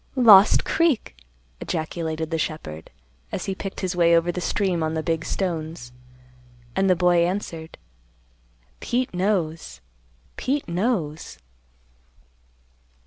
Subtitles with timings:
[0.15, 1.15] "Lost Creek!"
[1.59, 2.89] ejaculated the shepherd,
[3.31, 5.91] as he picked his way over the stream on the big stones.
[6.75, 7.77] And the boy answered,
[8.79, 9.79] "Pete knows.
[10.37, 11.37] Pete knows."